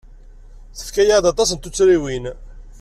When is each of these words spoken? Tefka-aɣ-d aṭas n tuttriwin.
Tefka-aɣ-d 0.77 1.25
aṭas 1.31 1.49
n 1.53 1.57
tuttriwin. 1.57 2.25